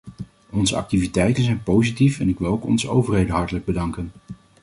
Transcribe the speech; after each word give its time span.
Onze 0.49 0.75
activiteiten 0.75 1.43
zijn 1.43 1.63
positief 1.63 2.19
en 2.19 2.29
ik 2.29 2.39
wil 2.39 2.47
ook 2.51 2.65
onze 2.65 2.89
overheden 2.89 3.35
hartelijk 3.35 3.65
bedanken. 3.65 4.11